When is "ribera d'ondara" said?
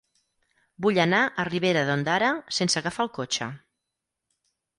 1.49-2.31